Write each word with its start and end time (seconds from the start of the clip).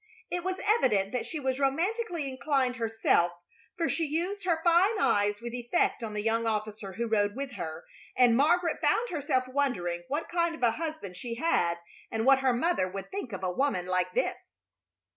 It 0.31 0.43
was 0.43 0.59
evident 0.65 1.11
that 1.11 1.27
she 1.27 1.39
was 1.39 1.59
romantically 1.59 2.27
inclined 2.27 2.77
herself, 2.77 3.33
for 3.77 3.87
she 3.87 4.03
used 4.05 4.45
her 4.45 4.59
fine 4.63 4.99
eyes 4.99 5.41
with 5.41 5.53
effect 5.53 6.01
on 6.01 6.15
the 6.15 6.23
young 6.23 6.47
officer 6.47 6.93
who 6.93 7.05
rode 7.05 7.35
with 7.35 7.51
her, 7.51 7.83
and 8.17 8.35
Margaret 8.35 8.81
found 8.81 9.09
herself 9.09 9.47
wondering 9.47 10.01
what 10.07 10.27
kind 10.27 10.55
of 10.55 10.63
a 10.63 10.71
husband 10.71 11.17
she 11.17 11.35
had 11.35 11.77
and 12.09 12.25
what 12.25 12.39
her 12.39 12.51
mother 12.51 12.89
would 12.89 13.11
think 13.11 13.31
of 13.31 13.43
a 13.43 13.51
woman 13.53 13.85
like 13.85 14.13
this. 14.13 14.57